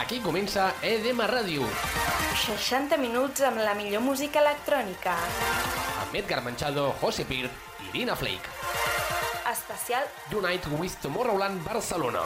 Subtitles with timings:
[0.00, 1.66] Aquí comença EDM Ràdio,
[2.40, 5.12] 60 minuts amb la millor música electrònica.
[6.00, 7.52] amb Edgar Manchado, José Pirt
[7.84, 8.48] i Irina Flake.
[9.52, 12.24] Especial Unite with Tomorrowland Barcelona.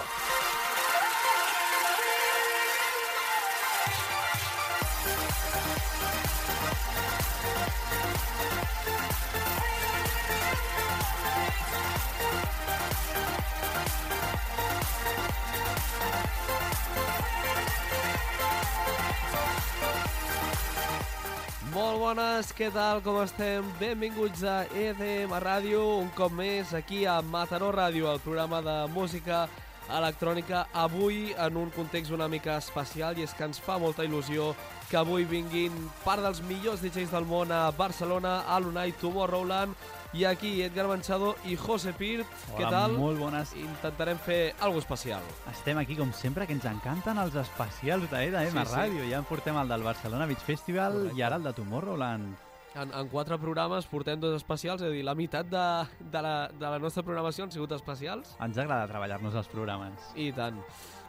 [22.54, 23.66] Què tal, com estem?
[23.80, 29.48] Benvinguts a EDM Ràdio, un cop més aquí a Mataró Ràdio, el programa de música
[29.90, 34.52] electrònica, avui en un context una mica especial i és que ens fa molta il·lusió
[34.88, 35.74] que avui vinguin
[36.06, 39.74] part dels millors DJs del món a Barcelona, a l'Unai Tomorrowland
[40.14, 42.94] i aquí Edgar Manchado i José Pirt, què Hola, tal?
[42.96, 43.52] molt bones.
[43.58, 45.26] Intentarem fer alguna especial.
[45.50, 48.78] Estem aquí, com sempre, que ens encanten els especials d'EDM Sí, sí, sí.
[48.78, 49.10] Ràdio.
[49.10, 51.18] Ja en portem el del Barcelona Beach Festival Correcte.
[51.18, 52.43] i ara el de Tomorrowland.
[52.74, 55.66] En, en quatre programes portem dos especials, és a dir, la meitat de,
[56.00, 58.34] de, la, de la nostra programació han sigut especials.
[58.42, 60.10] Ens agrada treballar-nos els programes.
[60.18, 60.58] I tant.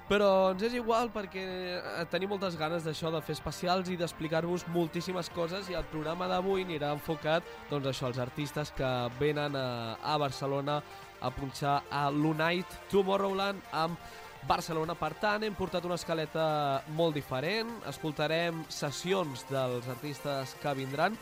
[0.05, 1.41] Però ens és igual perquè
[1.79, 6.27] eh, tenim moltes ganes d'això, de fer especials i d'explicar-vos moltíssimes coses i el programa
[6.29, 10.77] d'avui anirà enfocat doncs això, als artistes que venen a, a Barcelona
[11.25, 13.97] a punxar a l'Unite Tomorrowland amb
[14.45, 14.93] Barcelona.
[14.93, 16.45] Per tant, hem portat una escaleta
[16.93, 21.17] molt diferent, escoltarem sessions dels artistes que vindran,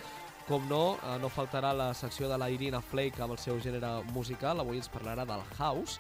[0.48, 3.96] com no, eh, no faltarà la secció de la Irina Flake amb el seu gènere
[4.14, 6.00] musical, avui ens parlarà del house,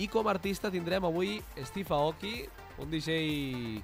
[0.00, 2.46] i com a artista tindrem avui Steve Aoki,
[2.80, 3.82] un DJ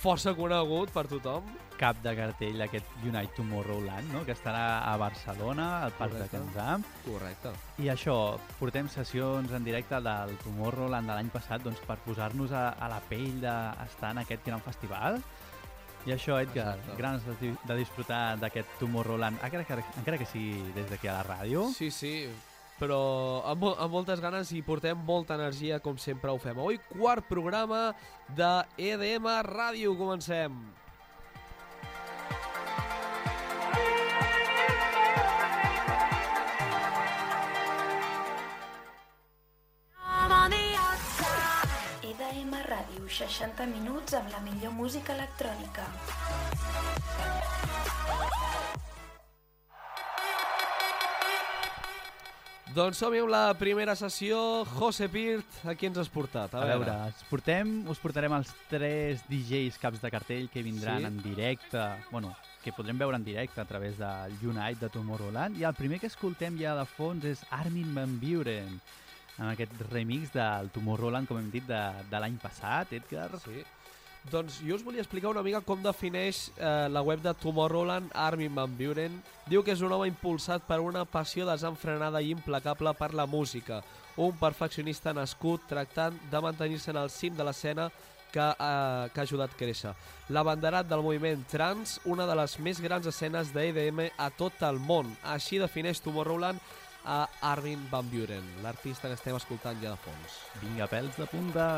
[0.00, 1.44] força conegut per tothom.
[1.80, 4.22] Cap de cartell d'aquest Unite Tomorrowland, no?
[4.24, 6.38] que estarà a Barcelona, al Parc de Correcte.
[6.38, 6.84] Cansam.
[7.04, 7.52] Correcte.
[7.84, 8.16] I això,
[8.58, 13.00] portem sessions en directe del Tomorrowland de l'any passat doncs, per posar-nos a, a la
[13.08, 15.20] pell d'estar en aquest gran festival.
[16.08, 16.96] I això, Edgar, Exacte.
[16.96, 21.26] grans de, de disfrutar d'aquest Tomorrowland, encara que, encara que sigui des d'aquí a la
[21.26, 21.66] ràdio.
[21.76, 22.14] Sí, sí,
[22.80, 23.00] però
[23.44, 26.56] amb, amb moltes ganes i portem molta energia, com sempre ho fem.
[26.56, 27.90] Avui, quart programa
[28.32, 29.92] de EDM Ràdio.
[29.98, 30.56] Comencem.
[43.10, 45.86] 60 minuts amb la millor música electrònica.
[52.70, 54.62] Doncs som amb la primera sessió.
[54.76, 56.52] José Pirt, a qui ens has portat?
[56.54, 61.08] A, veure, us, portem, us portarem els tres DJs caps de cartell que vindran sí.
[61.08, 61.82] en directe,
[62.12, 62.30] bueno,
[62.62, 65.58] que podrem veure en directe a través del Unite de Tomorrowland.
[65.58, 68.78] I el primer que escoltem ja de fons és Armin Van Buren,
[69.40, 71.80] amb aquest remix del Tomorrowland, com hem dit, de,
[72.10, 73.30] de l'any passat, Edgar.
[73.40, 73.64] Sí.
[74.28, 78.52] Doncs jo us volia explicar una mica com defineix eh, la web de Tomorrowland Armin
[78.54, 79.16] Van Buren.
[79.48, 83.80] Diu que és un home impulsat per una passió desenfrenada i implacable per la música.
[84.20, 87.88] Un perfeccionista nascut tractant de mantenir-se en el cim de l'escena
[88.30, 89.94] que, eh, que ha ajudat a créixer.
[90.28, 95.16] L'abanderat del moviment trans, una de les més grans escenes d'EDM a tot el món.
[95.24, 96.60] Així defineix Tomorrowland
[97.04, 100.40] a Armin Van Buren, l'artista que estem escoltant ja de fons.
[100.62, 101.68] Vinga, pèls de punta.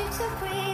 [0.00, 0.69] You to breathe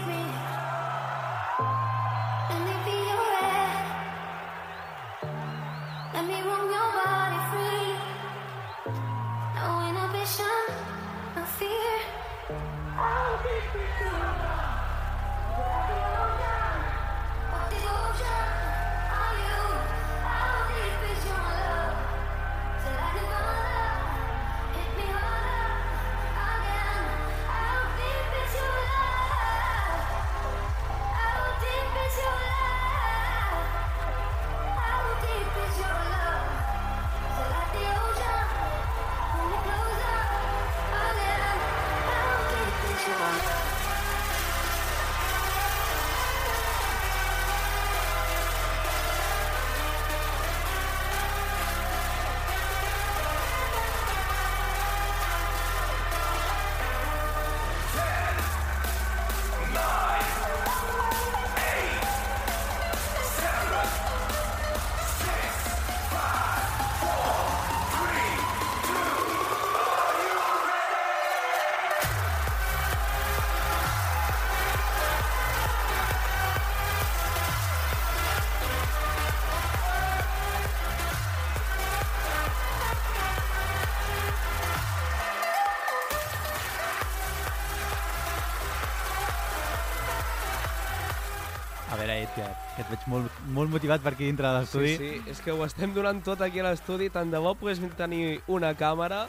[92.78, 94.96] et veig molt, molt motivat per aquí dintre de l'estudi.
[94.96, 97.90] Sí, sí, és que ho estem donant tot aquí a l'estudi, tant de bo poguéssim
[97.96, 99.26] tenir una càmera.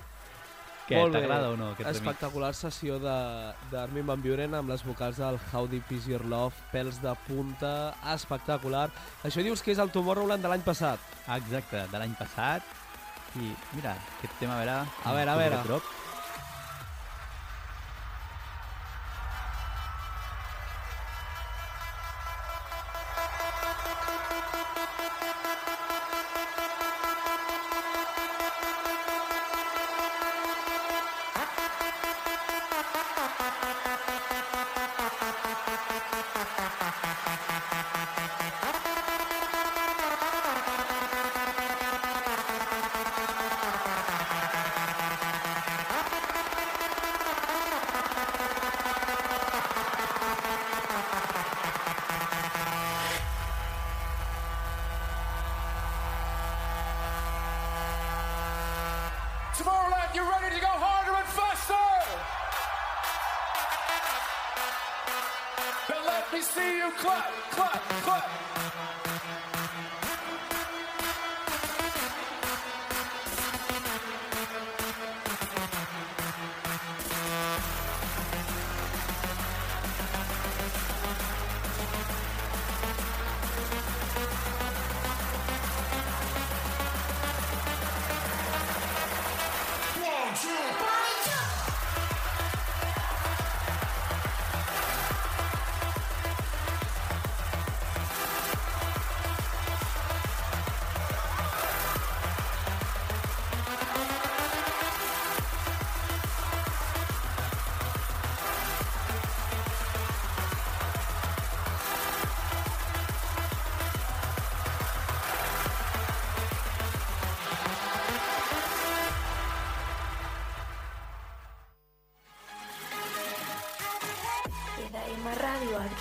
[0.87, 1.97] Què, t'agrada o no, aquest remix?
[1.99, 6.55] Espectacular sessió de- d'Armin Van Buren amb les vocals del How Deep Is Your Love,
[6.71, 8.89] pèls de punta, espectacular.
[9.27, 10.99] Això dius que és el Tomorrowland de l'any passat.
[11.35, 12.63] Exacte, de l'any passat.
[13.35, 14.77] I mira, aquest tema, a veure...
[15.03, 15.55] A veure, a veure.
[15.59, 16.06] el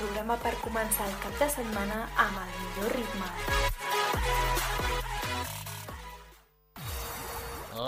[0.07, 3.29] programa per començar el cap de setmana amb el millor ritme.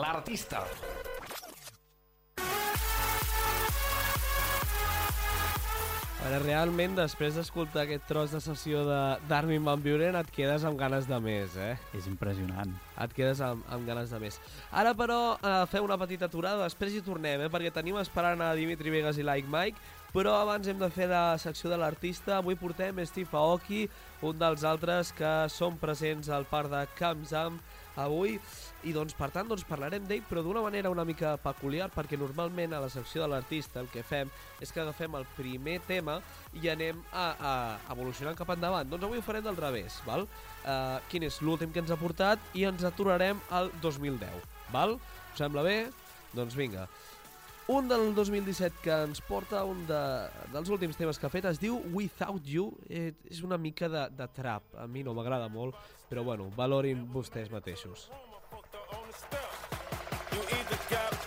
[0.03, 0.65] L'artista.
[6.79, 11.09] Realment, després d'escoltar aquest tros de sessió de- d'Armin Van Buren, et quedes amb ganes
[11.09, 11.77] de més, eh?
[11.93, 12.71] És impressionant.
[13.01, 14.39] Et quedes amb, amb ganes de més.
[14.71, 17.49] Ara, però, eh, fem una petita aturada, després hi tornem, eh?
[17.49, 19.77] perquè tenim esperant a Dimitri Vegas i Like Mike,
[20.15, 22.37] però abans hem de fer la secció de l'artista.
[22.39, 23.91] Avui portem Steve Aoki,
[24.23, 27.59] un dels altres que són presents al parc de Camp Zam
[27.97, 28.39] avui,
[28.87, 32.77] i doncs, per tant, doncs, parlarem d'ell, però d'una manera una mica peculiar, perquè normalment
[32.77, 34.31] a la secció de l'artista el que fem
[34.63, 36.19] és que agafem el primer tema
[36.61, 37.53] i anem a, a
[37.95, 38.87] evolucionant cap endavant.
[38.91, 40.29] Doncs avui ho farem del revés, val?
[40.63, 44.99] Uh, quin és l'últim que ens ha portat i ens aturarem al 2010, val?
[45.33, 45.79] Us sembla bé?
[46.37, 46.87] Doncs vinga.
[47.69, 50.01] Un del 2017 que ens porta un de,
[50.55, 52.71] dels últims temes que ha fet es diu Without You.
[52.89, 54.73] Eh, és una mica de, de trap.
[54.81, 55.77] A mi no m'agrada molt,
[56.09, 58.09] però bueno, valorin vostès mateixos.
[59.23, 60.33] On the step.
[60.33, 61.18] You either got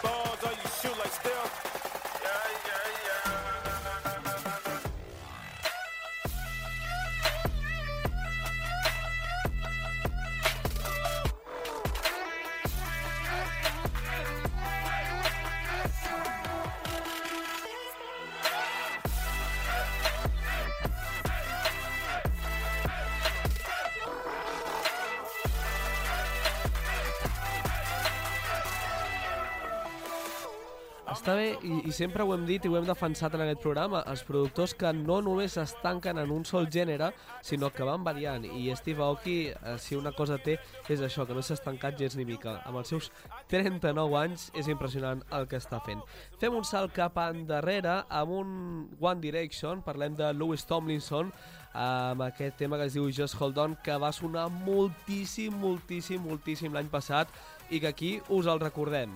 [31.64, 34.74] i, i sempre ho hem dit i ho hem defensat en aquest programa, els productors
[34.78, 37.12] que no només es tanquen en un sol gènere,
[37.46, 38.46] sinó que van variant.
[38.46, 40.58] I Steve Aoki, eh, si una cosa té,
[40.90, 42.58] és això, que no s'ha estancat gens ni mica.
[42.66, 43.12] Amb els seus
[43.52, 46.04] 39 anys és impressionant el que està fent.
[46.42, 48.54] Fem un salt cap endarrere amb un
[49.00, 51.32] One Direction, parlem de Louis Tomlinson,
[51.74, 56.74] amb aquest tema que es diu Just Hold On, que va sonar moltíssim, moltíssim, moltíssim
[56.74, 57.32] l'any passat
[57.70, 59.16] i que aquí us el recordem.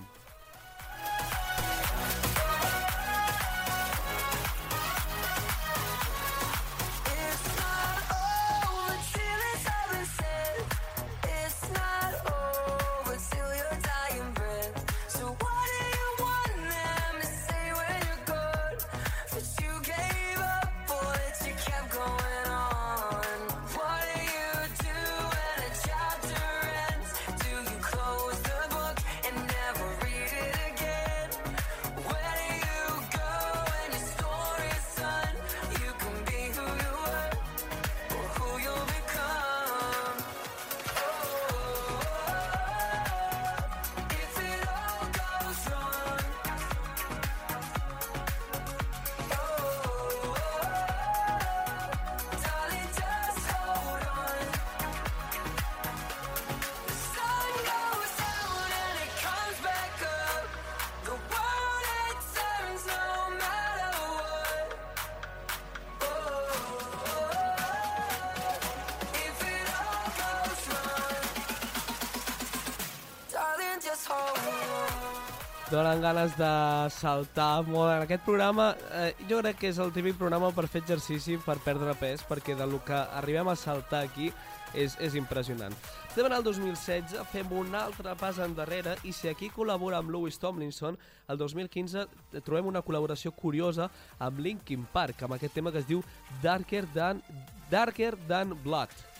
[76.92, 78.72] Saltar molt en aquest programa.
[78.98, 82.56] Eh, jo crec que és el típic programa per fer exercici, per perdre pes, perquè
[82.58, 84.30] del que arribem a saltar aquí
[84.74, 85.74] és, és impressionant.
[86.08, 90.38] Estem en el 2016, fem un altre pas endarrere i si aquí col·labora amb Louis
[90.40, 90.96] Tomlinson,
[91.28, 92.06] el 2015
[92.46, 96.04] trobem una col·laboració curiosa amb Linkin Park, amb aquest tema que es diu
[96.42, 97.22] Darker Than,
[97.70, 99.15] Darker Than Blood.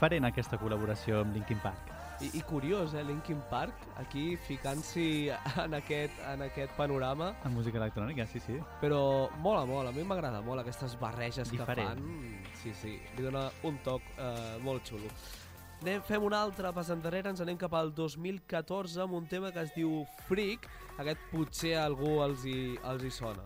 [0.00, 1.90] Diferent aquesta col·laboració amb Linkin Park.
[2.24, 5.28] I, I curiós, eh, Linkin Park, aquí ficant-s'hi
[5.60, 8.56] en, aquest, en aquest panorama, En música electrònica, sí, sí.
[8.80, 12.00] però mola molt, a mi m'agrada molt aquestes barreges Diferent.
[12.00, 12.56] que fan.
[12.62, 15.12] Sí, sí, li dona un toc eh, molt xulo.
[15.82, 19.60] Anem, fem un altre pas endarrere, ens anem cap al 2014 amb un tema que
[19.68, 20.64] es diu Freak.
[20.96, 23.44] Aquest potser a algú els hi, els hi sona.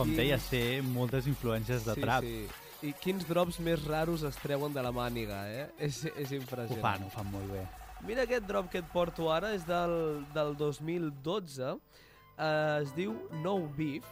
[0.00, 2.24] Com deia, sé moltes influències de sí, trap.
[2.24, 2.88] Sí.
[2.88, 5.66] I quins drops més raros es treuen de la màniga, eh?
[5.86, 6.80] És, és Ho impressionant.
[6.86, 7.66] fan, ho fan molt bé.
[8.08, 11.74] Mira aquest drop que et porto ara, és del, del 2012.
[12.40, 12.46] Eh,
[12.80, 13.12] es diu
[13.44, 14.08] No Beef,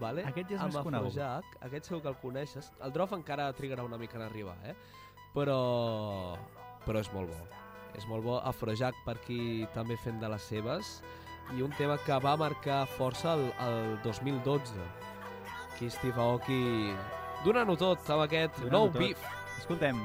[0.00, 0.24] vale?
[0.30, 1.20] Aquest ja és amb més conegut.
[1.68, 2.72] Aquest segur que el coneixes.
[2.80, 4.72] El drop encara trigarà una mica en arribar, eh?
[5.34, 5.60] Però,
[6.86, 7.42] però és molt bo.
[7.98, 8.38] És molt bo.
[8.48, 10.96] Afrojack per aquí també fent de les seves.
[11.52, 14.88] I un tema que va marcar força el, el 2012.
[15.78, 16.90] Aquí Steve Aoki
[17.44, 18.98] donant-ho tot amb aquest Donant-ho No tot.
[18.98, 19.20] Beef.
[19.60, 20.00] Escoltem.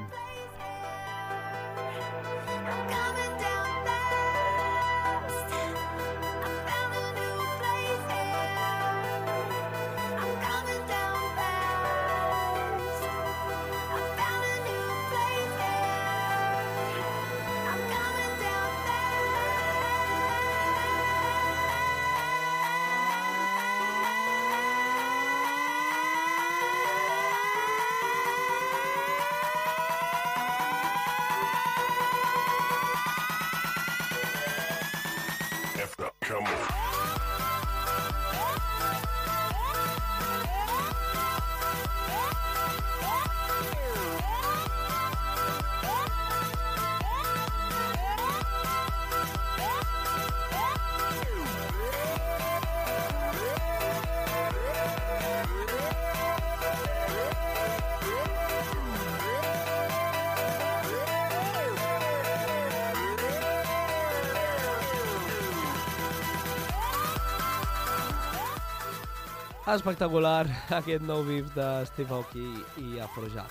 [69.64, 70.44] Espectacular
[70.76, 72.50] aquest nou bif de Steve Aoki
[72.82, 73.48] i Afrojack.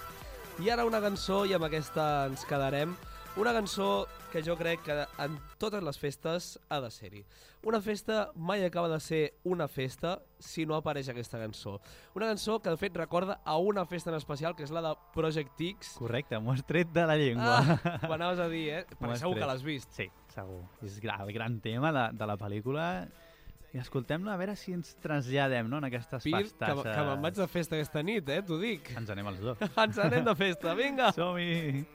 [0.62, 2.92] I ara una cançó, i amb aquesta ens quedarem,
[3.42, 7.24] una cançó que jo crec que en totes les festes ha de ser-hi.
[7.66, 11.80] Una festa mai acaba de ser una festa si no apareix aquesta cançó.
[12.14, 14.94] Una cançó que de fet recorda a una festa en especial, que és la de
[15.18, 15.96] Project X.
[15.98, 17.58] Correcte, m'ho has tret de la llengua.
[17.58, 18.86] Ah, ho anaves a dir, eh?
[19.00, 19.50] Perquè segur que tret.
[19.50, 19.98] l'has vist.
[19.98, 20.62] Sí, segur.
[20.86, 22.90] És el gran tema de, de la pel·lícula.
[23.74, 26.84] I escoltem-la a veure si ens traslladem no, en aquestes Pir, que, festasses.
[26.94, 28.42] que me'n vaig de festa aquesta nit, eh?
[28.46, 28.92] T'ho dic.
[29.00, 29.64] Ens anem els dos.
[29.84, 31.12] Ens anem de festa, vinga!
[31.18, 31.86] Som-hi!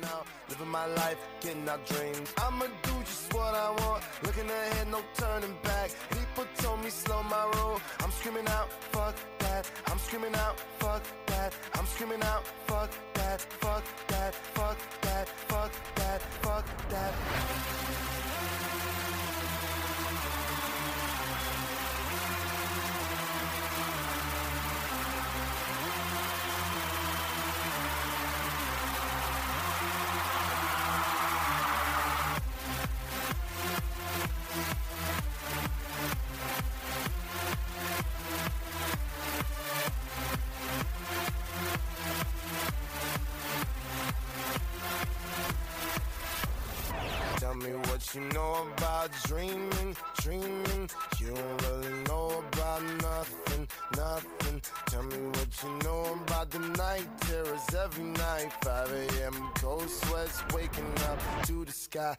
[0.00, 2.32] Now, living my life, getting our dreams.
[2.38, 5.90] I'ma do just what I want, looking ahead, no turning back.
[6.10, 7.80] People told me slow my roll.
[8.00, 9.68] I'm screaming out, fuck that.
[9.86, 11.52] I'm screaming out, fuck that.
[11.74, 17.12] I'm screaming out, fuck that, fuck that, fuck that, fuck that, fuck that.
[17.84, 18.63] Tell
[49.22, 50.90] dreaming, dreaming.
[51.18, 54.62] You don't really know about nothing, nothing.
[54.86, 58.52] Tell me what you know about the night terrors every night.
[58.62, 59.50] 5 a.m.
[59.56, 62.16] cold sweats waking up to the sky.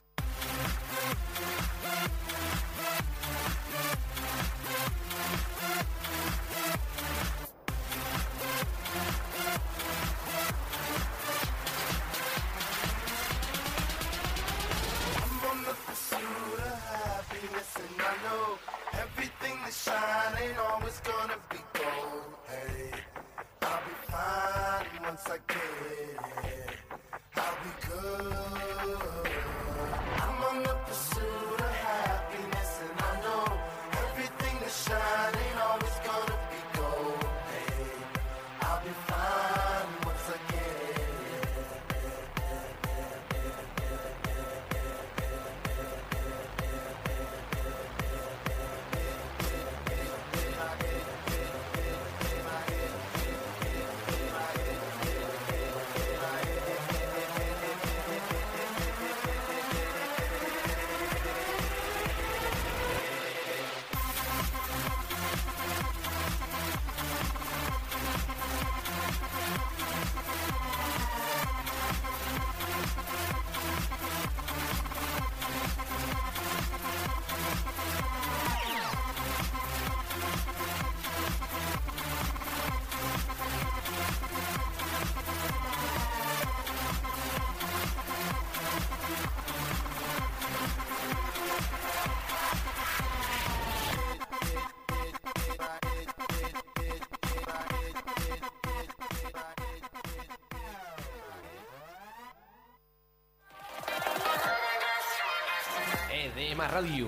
[106.35, 107.07] EDM Ràdio,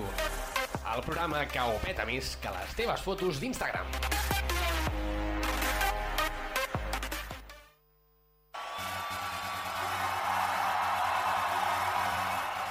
[0.88, 3.90] el programa que ho peta més que les teves fotos d'Instagram.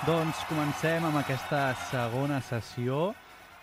[0.07, 3.11] Doncs comencem amb aquesta segona sessió.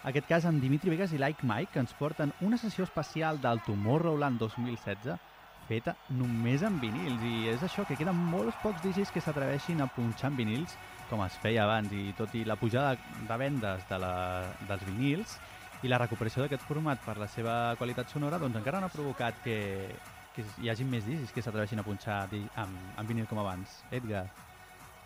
[0.04, 3.42] En aquest cas amb Dimitri Vegas i Like Mike, que ens porten una sessió especial
[3.42, 5.18] del Tomorrowland 2016
[5.68, 7.22] feta només en vinils.
[7.24, 10.77] I és això, que queden molts pocs DJs que s'atreveixin a punxar en vinils,
[11.11, 11.92] com es feia abans.
[11.92, 12.96] I tot i la pujada
[13.29, 14.14] de vendes de la,
[14.68, 15.38] dels vinils
[15.85, 19.42] i la recuperació d'aquest format per la seva qualitat sonora, doncs encara no ha provocat
[19.44, 19.59] que,
[20.37, 23.83] que hi hagi més DJs que s'atreveixin a punxar amb, amb vinil com abans.
[23.92, 24.29] Edgar.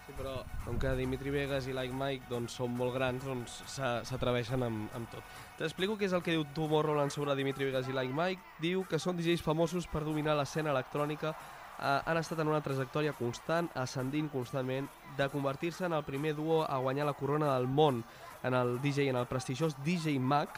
[0.09, 4.01] Sí, però com que Dimitri Vegas i Like Mike doncs, són molt grans, doncs s'a-
[4.09, 5.21] s'atreveixen amb, amb tot.
[5.59, 8.41] T'explico què és el que diu Tomorrowland sobre Dimitri Vegas i Like Mike.
[8.63, 11.35] Diu que són DJs famosos per dominar l'escena electrònica,
[11.79, 16.63] eh, han estat en una trajectòria constant, ascendint constantment, de convertir-se en el primer duo
[16.65, 18.03] a guanyar la corona del món
[18.43, 20.49] en el DJ, en el prestigiós DJ Mag,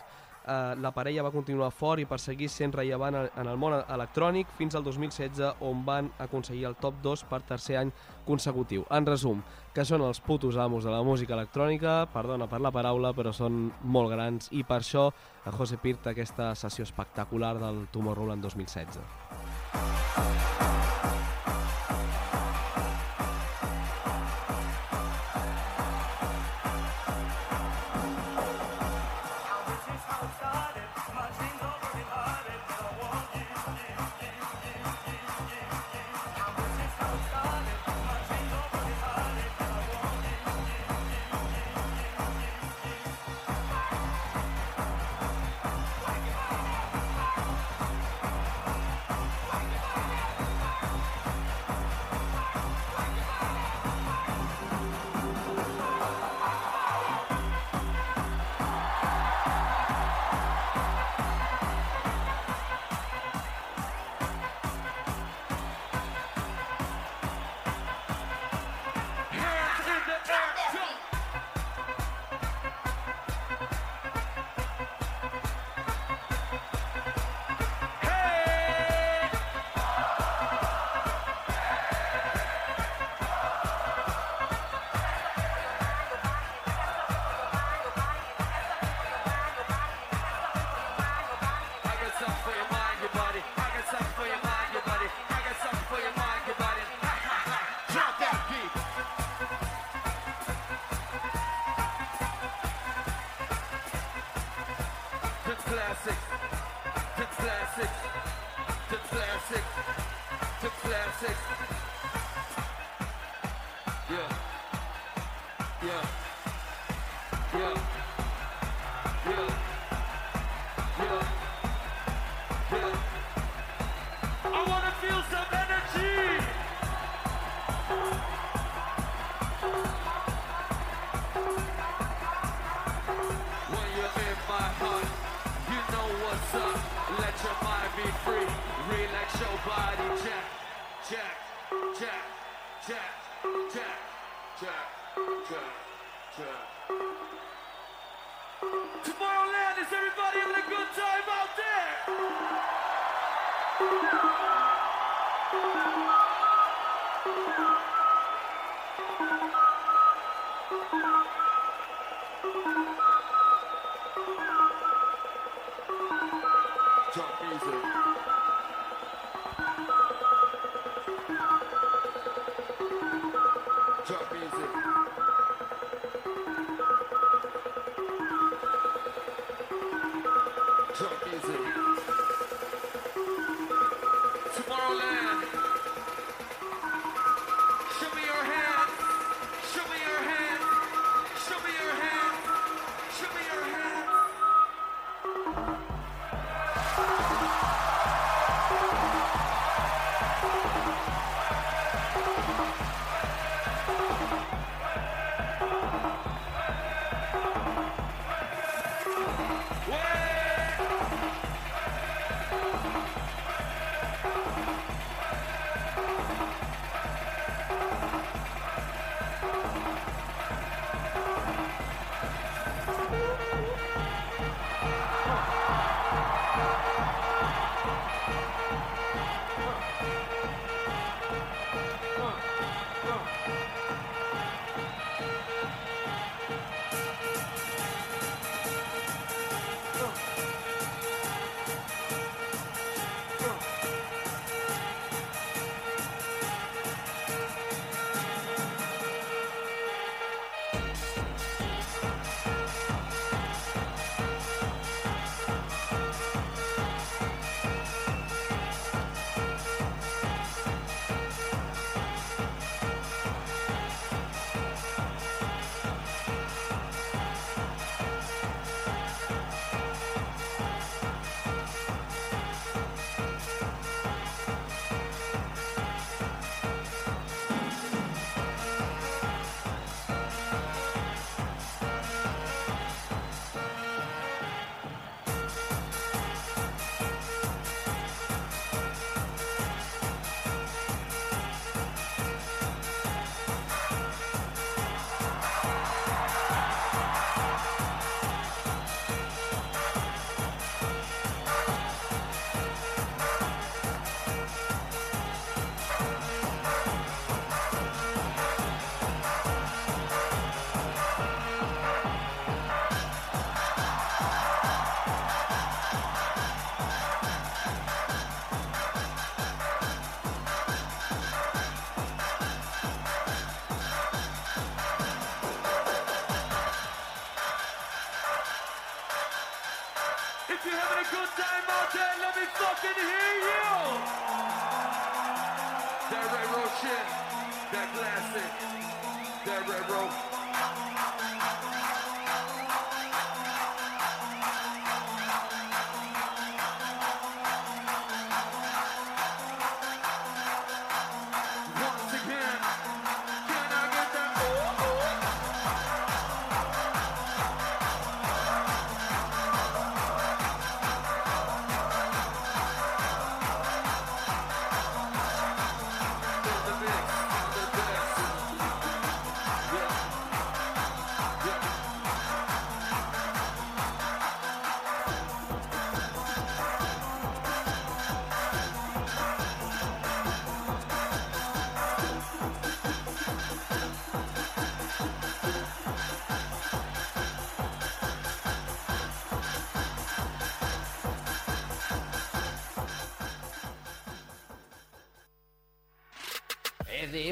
[0.47, 4.47] eh, la parella va continuar fort i per seguir sent rellevant en- el món electrònic
[4.59, 7.93] fins al 2016 on van aconseguir el top 2 per tercer any
[8.27, 8.85] consecutiu.
[8.91, 9.43] En resum,
[9.75, 13.73] que són els putos amos de la música electrònica, perdona per la paraula, però són
[13.83, 15.13] molt grans i per això
[15.45, 20.00] a José Pirt aquesta sessió espectacular del Tomorrowland 2016.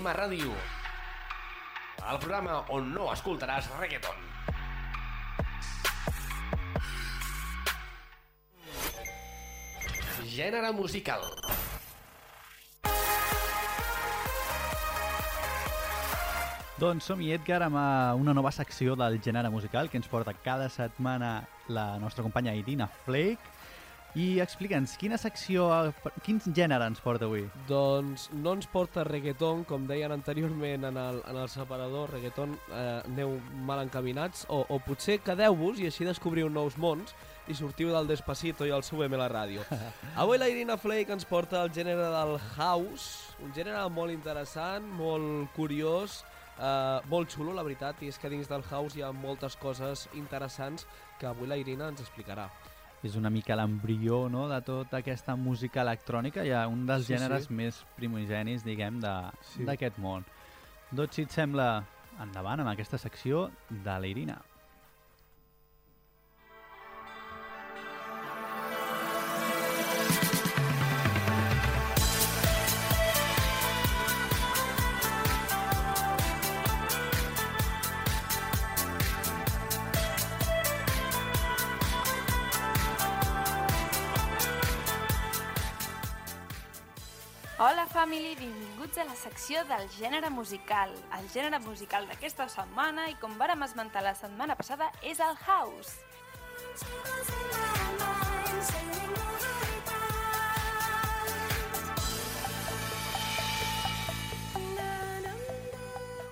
[0.08, 0.52] Tarima Ràdio,
[2.08, 4.16] el programa on no escoltaràs reggaeton.
[10.32, 11.26] Gènere musical.
[16.78, 20.70] Doncs som-hi, Edgar, amb eh, una nova secció del gènere musical que ens porta cada
[20.72, 23.57] setmana la nostra companya Irina Flake
[24.16, 27.42] i explica'ns, quina secció, eh, quin gènere ens porta avui?
[27.68, 33.02] Doncs no ens porta reggaeton, com deien anteriorment en el, en el separador, reggaeton, eh,
[33.04, 33.34] aneu
[33.68, 37.12] mal encaminats, o, o potser quedeu-vos i així descobriu nous mons
[37.48, 39.66] i sortiu del Despacito i el Súbeme la ràdio.
[40.22, 45.52] Avui la Irina Flake ens porta el gènere del house, un gènere molt interessant, molt
[45.56, 46.22] curiós,
[46.56, 50.08] eh, molt xulo, la veritat, i és que dins del house hi ha moltes coses
[50.16, 50.88] interessants
[51.20, 52.48] que avui la Irina ens explicarà.
[53.06, 57.46] És una mica l'embrió no, de tota aquesta música electrònica, i un dels Sí, gèneres
[57.46, 57.52] sí.
[57.54, 59.64] més primogenis, diguem, de- Sí.
[59.64, 60.24] d'aquest món.
[60.90, 61.84] Doncs, si et sembla,
[62.20, 64.40] endavant amb aquesta secció de la Irina.
[88.08, 88.34] Family!
[88.36, 90.94] Benvinguts a la secció del gènere musical.
[91.18, 95.92] El gènere musical d'aquesta setmana, i com vàrem esmentar la setmana passada, és el house.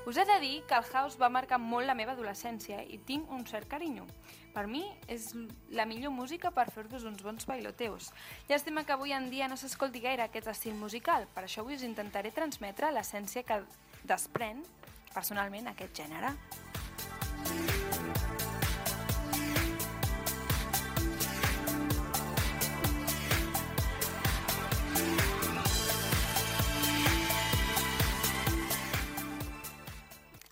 [0.07, 3.31] Us he de dir que el house va marcar molt la meva adolescència i tinc
[3.35, 4.05] un cert carinyo.
[4.55, 5.33] Per mi és
[5.75, 8.12] la millor música per fer-vos uns bons bailoteus.
[8.47, 11.83] Llàstima que avui en dia no s'escolti gaire aquest estil musical, per això avui us
[11.83, 13.59] intentaré transmetre l'essència que
[14.07, 14.62] desprèn
[15.11, 16.37] personalment aquest gènere.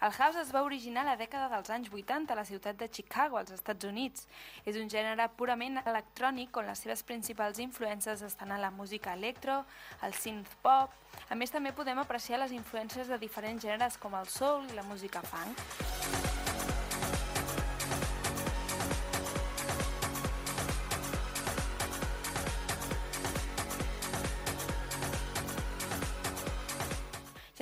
[0.04, 2.90] El house es va originar a la dècada dels anys 80 a la ciutat de
[2.92, 4.26] Chicago, als Estats Units.
[4.68, 9.62] És un gènere purament electrònic on les seves principals influències estan a la música electro,
[10.04, 10.92] el synth pop...
[11.32, 14.84] A més, també podem apreciar les influències de diferents gèneres com el soul i la
[14.92, 16.33] música funk.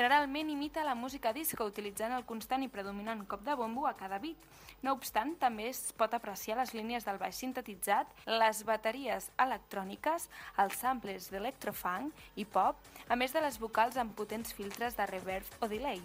[0.02, 4.18] Generalment imita la música disco utilitzant el constant i predominant cop de bombo a cada
[4.18, 4.48] beat.
[4.82, 10.26] No obstant, també es pot apreciar les línies del baix sintetitzat, les bateries electròniques,
[10.58, 15.62] els samplers d'electrofunk i pop, a més de les vocals amb potents filtres de reverb
[15.62, 16.02] o delay.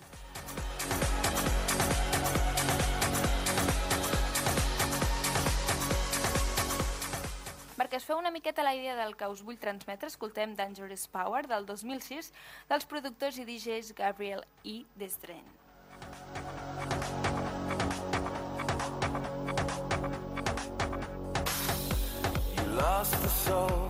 [7.88, 11.45] Perquè es feu una miqueta la idea del que us vull transmetre, escoltem Dangerous Power
[11.47, 12.34] del 2006
[12.67, 15.39] dels productors i DJs Gabriel i Desdren.
[22.58, 23.88] You lost the soul.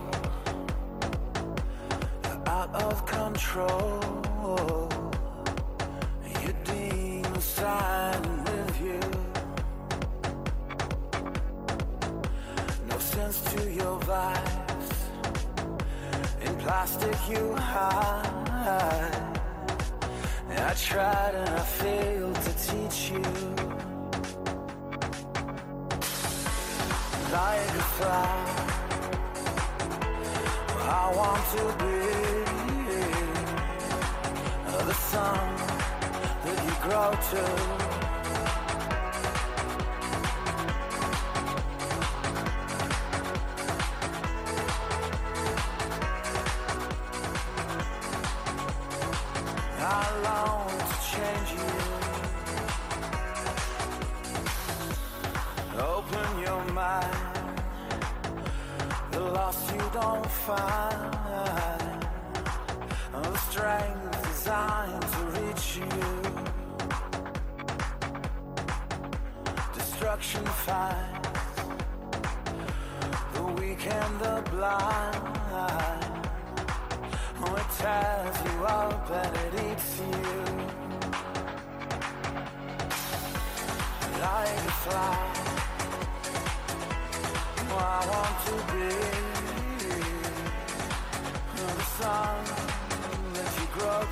[2.46, 3.98] Out of control.
[6.44, 8.37] Your demons siding with
[13.28, 14.90] To your vibes.
[16.46, 18.38] In plastic you hide.
[20.56, 23.22] I tried and I failed to teach you.
[27.30, 28.46] like a flower.
[30.80, 31.98] I want to be
[34.86, 35.56] the sun
[36.44, 37.97] that you grow to.
[60.48, 61.12] Find.
[63.12, 65.98] The strength designed to reach you.
[69.74, 71.56] Destruction finds
[73.34, 75.24] the weak and the blind.
[77.44, 80.28] Oh, it tears you up and it eats you.
[84.24, 85.18] Like a fly.
[87.70, 89.27] I want to be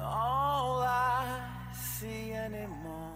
[0.00, 1.24] all I
[1.74, 3.12] see anymore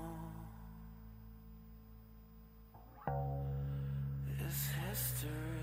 [4.46, 5.61] is history.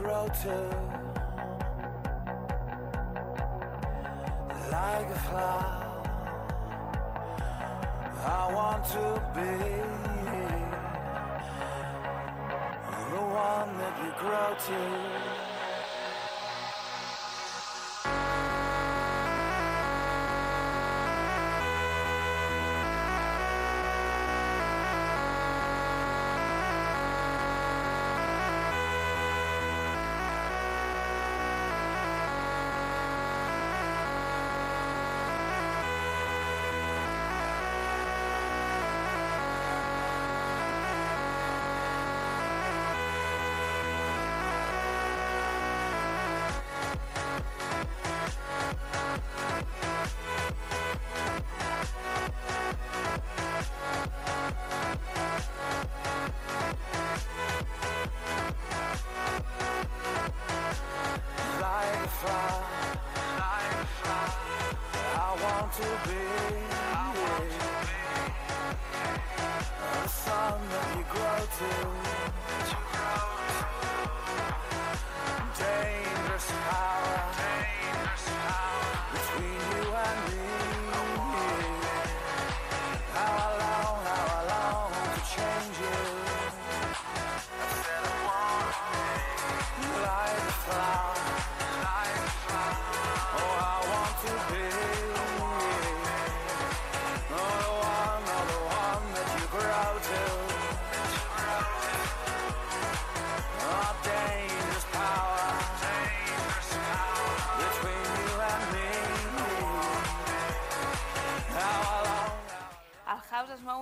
[0.00, 0.56] Grow to.
[4.72, 5.76] Like a flower,
[8.24, 9.52] I want to be
[13.10, 15.19] the one that you grow to.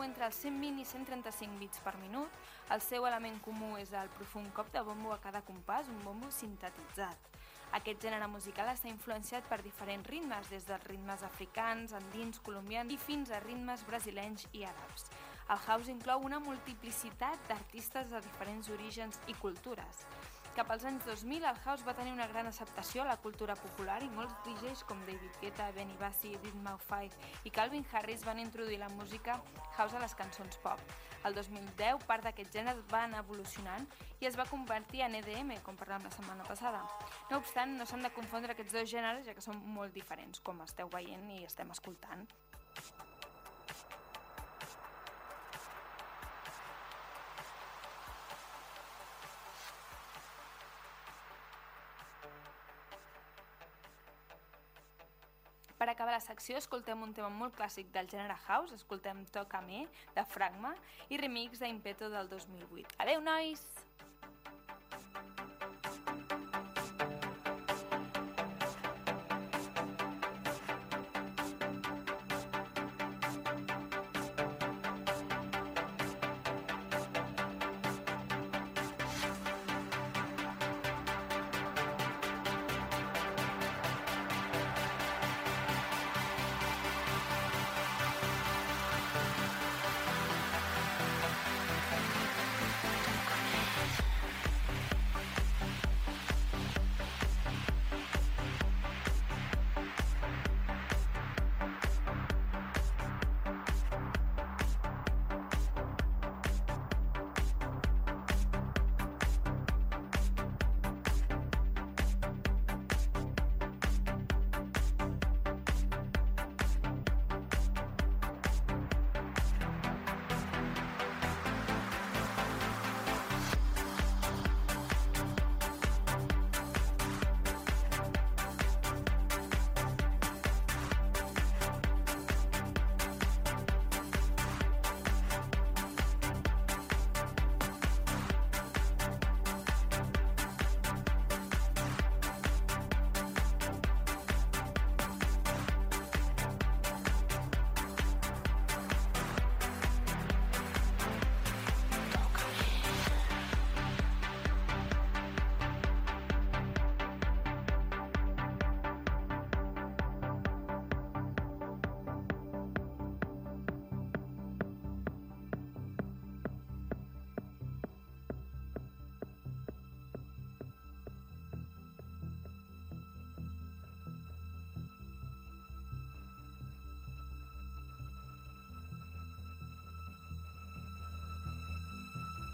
[0.09, 2.33] Entre els 120 i 135 bits per minut.
[2.73, 6.33] El seu element comú és el profund cop de bombo a cada compàs, un bombo
[6.33, 7.29] sintetitzat.
[7.77, 12.97] Aquest gènere musical està influenciat per diferents ritmes, des dels ritmes africans, andins, colombians i
[12.97, 15.11] fins a ritmes brasilenys i àrabs.
[15.53, 20.05] El house inclou una multiplicitat d'artistes de diferents orígens i cultures.
[20.59, 24.01] Cap als anys 2000, el house va tenir una gran acceptació a la cultura popular
[24.03, 28.81] i molts DJs com David Guetta, Benny Bassi, Ritmo 5 i Calvin Harris van introduir
[28.81, 29.37] la música
[29.77, 30.83] house a les cançons pop.
[31.31, 33.87] El 2010, part d'aquest gènere va anar evolucionant
[34.19, 36.83] i es va convertir en EDM, com parlàvem la setmana passada.
[37.31, 40.67] No obstant, no s'han de confondre aquests dos gèneres, ja que són molt diferents, com
[40.67, 42.27] esteu veient i estem escoltant.
[56.39, 59.83] Secció, escoltem un tema molt clàssic del gènere house, escoltem Toca Me,
[60.15, 60.75] de Fragma,
[61.11, 62.95] i remix d'Impeto del 2008.
[63.03, 63.88] Adeu, nois!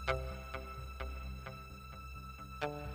[0.07, 0.19] thank
[2.61, 2.94] you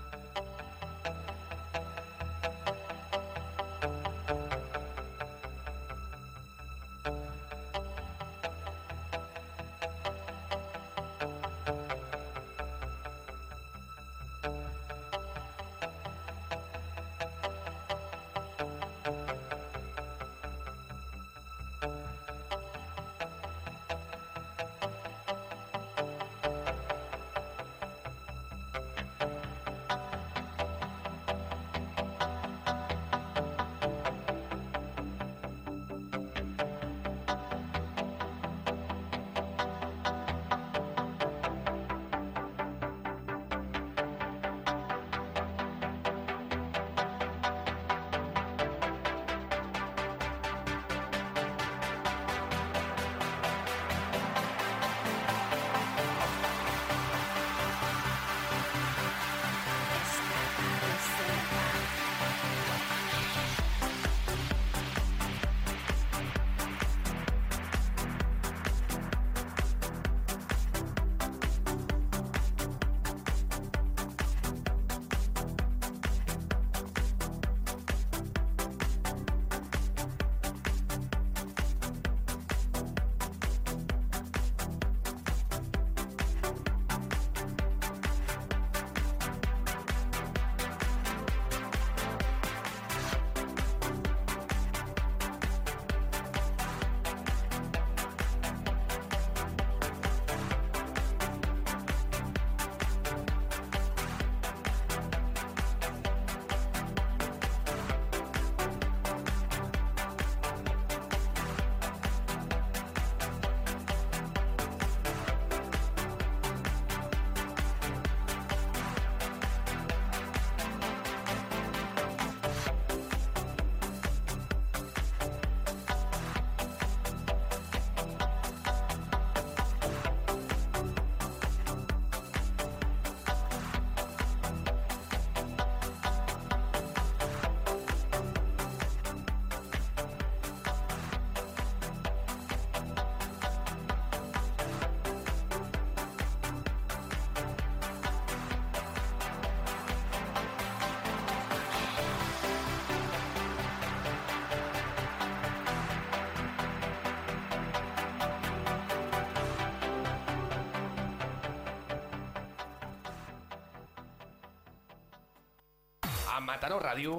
[166.50, 167.12] Mataró Ràdio,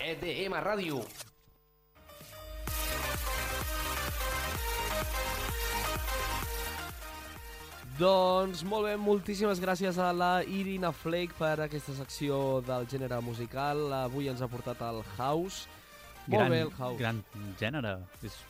[0.00, 1.02] EDM Ràdio.
[7.98, 13.90] Doncs molt bé, moltíssimes gràcies a la Irina Flake per aquesta secció del gènere musical.
[14.06, 15.66] Avui ens ha portat el House.
[16.24, 16.96] Molt bé, el House.
[17.02, 17.20] Gran
[17.60, 17.92] gènere.
[18.24, 18.40] És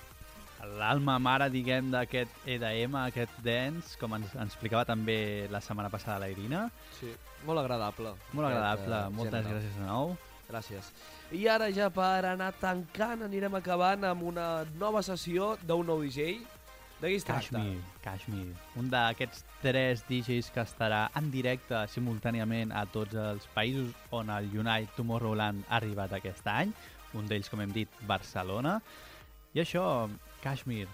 [0.78, 6.22] l'alma mare, diguem, d'aquest EDM, aquest dance, com ens, ens explicava també la setmana passada
[6.22, 6.68] la Irina.
[7.00, 7.10] Sí,
[7.42, 8.14] molt agradable.
[8.30, 8.86] Molt agradable.
[8.86, 9.58] Aquest, eh, Moltes gènere.
[9.58, 10.16] gràcies de nou.
[10.48, 10.92] Gràcies.
[11.36, 14.46] I ara ja per anar tancant anirem acabant amb una
[14.80, 16.38] nova sessió d'un nou DJ.
[16.98, 17.60] De qui es tracta?
[17.60, 18.46] Kashmir, Kashmir,
[18.80, 24.48] un d'aquests tres DJs que estarà en directe simultàniament a tots els països on el
[24.50, 26.72] Unite Tomorrowland ha arribat aquest any,
[27.14, 28.80] un d'ells, com hem dit, Barcelona.
[29.54, 29.84] I això,
[30.42, 30.88] Kashmir,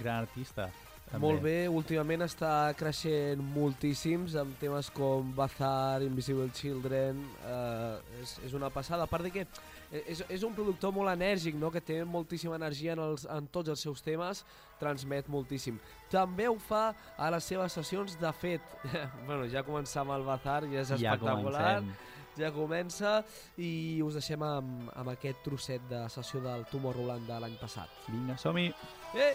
[0.00, 0.66] gran artista.
[1.06, 1.20] També.
[1.22, 8.56] Molt bé, últimament està creixent moltíssims amb temes com Bazar, Invisible Children, eh, és, és
[8.58, 9.06] una passada.
[9.06, 9.44] A part de que
[10.02, 11.70] és, és un productor molt enèrgic, no?
[11.70, 14.42] que té moltíssima energia en, els, en tots els seus temes,
[14.82, 15.78] transmet moltíssim.
[16.10, 18.76] També ho fa a les seves sessions, de fet,
[19.28, 21.78] bueno, ja començar amb el Bazar, ja és Ja espectacular.
[21.78, 21.94] comencem.
[22.36, 23.14] ja comença
[23.56, 27.94] i us deixem amb, amb aquest trosset de sessió del Tomorrowland de l'any passat.
[28.10, 28.72] Vinga, som-hi!
[29.14, 29.34] Eh!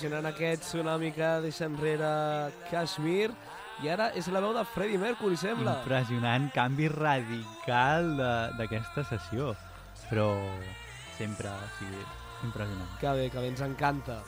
[0.00, 2.08] Impressionant aquest tsunami que deixa enrere
[2.70, 3.34] Kashmir.
[3.84, 5.74] I ara és la veu de Freddie Mercury, sembla.
[5.82, 8.08] Impressionant canvi radical
[8.56, 9.50] d'aquesta sessió.
[10.06, 10.30] Però
[11.18, 12.00] sempre, o sigui,
[12.48, 12.96] impressionant.
[13.02, 14.22] Que bé, que bé, ens encanta.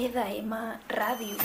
[0.00, 0.52] EDM
[0.88, 1.36] Ràdio.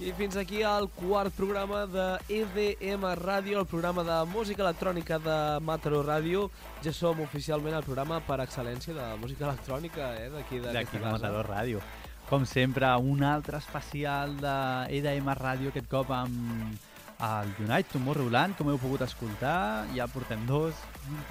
[0.00, 5.40] I fins aquí el quart programa de EDM Ràdio, el programa de música electrònica de
[5.60, 6.48] Mataró Ràdio.
[6.80, 11.10] Ja som oficialment el programa per excel·lència de música electrònica, eh, d'aquí de.
[11.10, 11.84] Matador Ràdio.
[12.30, 14.52] Com sempre, un altre especial de
[15.00, 16.76] EDM Ràdio, aquest cop amb
[17.20, 19.84] el Unite Tomorrowland, com heu pogut escoltar.
[19.94, 20.74] Ja portem dos,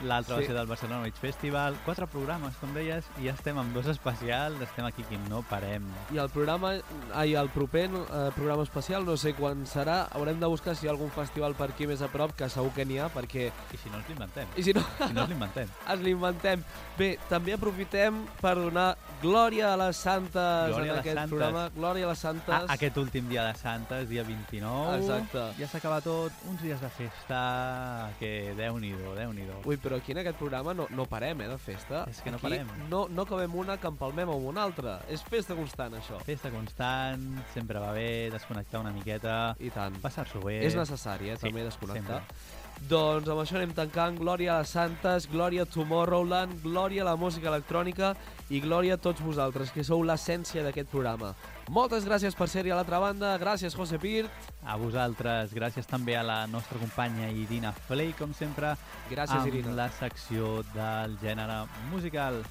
[0.06, 0.42] l'altre Sí.
[0.42, 1.76] va ser del Barcelona Beach Festival.
[1.86, 4.62] Quatre programes, com deies, i ja estem amb dos especials.
[4.62, 5.84] Estem aquí, que no parem.
[6.14, 6.76] I el programa,
[7.16, 10.90] ai, el proper eh, programa especial, no sé quan serà, haurem de buscar si hi
[10.90, 13.50] ha algun festival per aquí més a prop, que segur que n'hi ha, perquè...
[13.74, 14.48] I si no ens l'inventem.
[14.58, 15.70] I si no, Si no ens l'inventem.
[15.90, 16.64] ens l'inventem.
[16.98, 21.30] Bé, també aprofitem per donar glòria a les santes Glòria en aquest santes.
[21.30, 21.70] programa.
[21.76, 22.56] Glòria a les santes.
[22.70, 24.98] Ah, aquest últim dia de Santes, dia 29.
[25.02, 25.48] Exacte.
[25.60, 29.98] Ja s'ha s'acaba tot, uns dies de festa que déu-n'hi-do, déu nhi déu Ui, però
[30.00, 32.04] aquí en aquest programa no, no parem, eh, de festa.
[32.12, 32.68] És que no aquí parem.
[32.92, 35.00] No, no acabem una que empalmem amb una altra.
[35.08, 36.20] És festa constant, això.
[36.28, 37.24] Festa constant,
[37.54, 39.96] sempre va bé, desconnectar una miqueta, I tant.
[40.04, 40.60] passar-s'ho bé.
[40.68, 42.24] És necessari, eh, Sí, també desconnectar.
[42.28, 42.58] sempre.
[42.90, 44.18] Doncs amb això anem tancant.
[44.20, 48.16] Glòria a les Santes, glòria a Tomorrowland, glòria a la música electrònica
[48.50, 51.34] i glòria a tots vosaltres, que sou l'essència d'aquest programa.
[51.70, 53.36] Moltes gràcies per ser-hi a l'altra banda.
[53.38, 54.34] Gràcies, José Pirt.
[54.66, 58.74] A vosaltres, gràcies també a la nostra companya Irina Flay, com sempre,
[59.12, 59.76] Gràcies, amb Irina.
[59.78, 61.62] la secció del gènere
[61.92, 62.42] musical.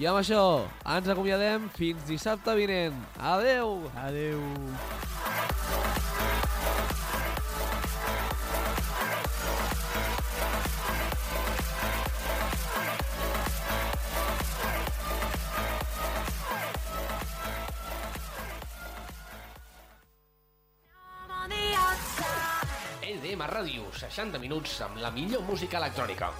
[0.00, 0.64] I amb això
[0.96, 2.96] ens acomiadem fins dissabte vinent.
[3.20, 3.84] Adeu!
[4.00, 4.40] Adeu!
[4.40, 4.72] on
[23.34, 26.30] ESM Ràdio, 60 minuts amb la millor música electrònica.